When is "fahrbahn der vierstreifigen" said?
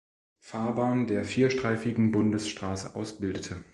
0.39-2.09